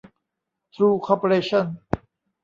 [0.75, 1.65] ทรู คอร์ปอเรชั่น